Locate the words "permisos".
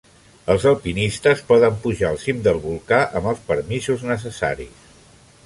3.53-4.09